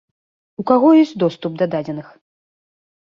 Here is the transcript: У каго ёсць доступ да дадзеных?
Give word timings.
У 0.61 0.65
каго 0.71 0.87
ёсць 1.01 1.13
доступ 1.25 1.51
да 1.63 1.71
дадзеных? 1.75 2.07